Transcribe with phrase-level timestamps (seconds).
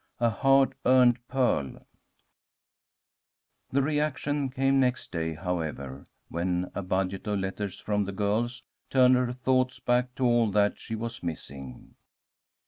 [0.19, 1.85] A HARD EARNED PEARL
[3.71, 9.13] THE reaction came next day, however, when a budget of letters from the girls turned
[9.15, 11.93] her thoughts back to all that she was missing.